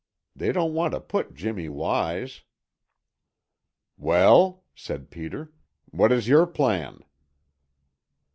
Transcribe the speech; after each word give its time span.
They 0.35 0.51
don't 0.51 0.73
want 0.73 0.93
to 0.95 0.99
put 0.99 1.35
Jimmy 1.35 1.69
wise." 1.69 2.41
"Well?" 3.97 4.63
said 4.73 5.11
Peter. 5.11 5.53
"What 5.91 6.11
is 6.11 6.27
your 6.27 6.47
plan?" 6.47 7.03